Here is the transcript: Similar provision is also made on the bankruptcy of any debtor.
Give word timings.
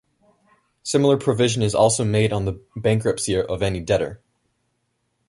Similar 0.81 1.17
provision 1.17 1.61
is 1.61 1.75
also 1.75 2.03
made 2.03 2.33
on 2.33 2.45
the 2.45 2.59
bankruptcy 2.75 3.39
of 3.39 3.61
any 3.61 3.79
debtor. 3.81 4.19